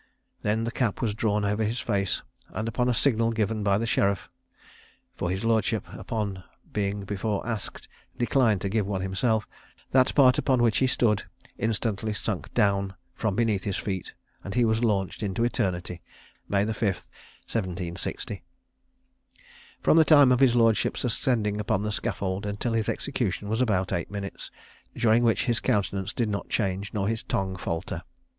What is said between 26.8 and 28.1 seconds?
nor his tongue falter.